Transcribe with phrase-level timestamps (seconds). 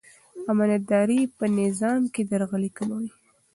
[0.51, 3.09] امانتداري په نظام کې درغلي کموي.